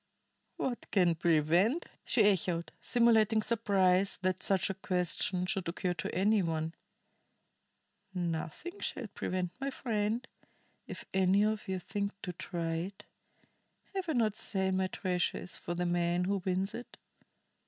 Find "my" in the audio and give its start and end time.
9.61-9.69, 14.73-14.87